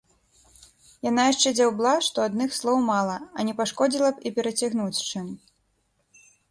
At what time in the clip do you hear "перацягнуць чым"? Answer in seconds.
4.41-5.27